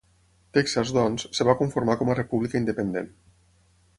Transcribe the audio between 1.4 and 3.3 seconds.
va conformar com a república independent.